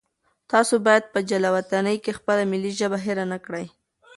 [0.51, 3.65] تاسو باید په جلاوطنۍ کې خپله ملي ژبه هېره نه کړئ.